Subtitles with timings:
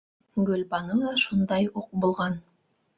[0.47, 2.45] Гөлбаныу ҙа шундай уҡ булған.